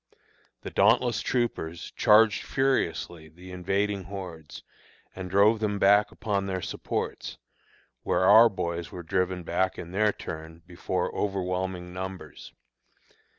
The 0.61 0.71
dauntless 0.71 1.21
troopers 1.21 1.91
charged 1.91 2.41
furiously 2.41 3.29
the 3.29 3.51
invading 3.51 4.05
hordes, 4.05 4.63
and 5.15 5.29
drove 5.29 5.59
them 5.59 5.77
back 5.77 6.11
upon 6.11 6.47
their 6.47 6.59
supports, 6.63 7.37
where 8.01 8.23
our 8.25 8.49
boys 8.49 8.91
were 8.91 9.03
driven 9.03 9.43
back 9.43 9.77
in 9.77 9.91
their 9.91 10.11
turn 10.11 10.63
before 10.65 11.13
overwhelming 11.15 11.93
numbers. 11.93 12.51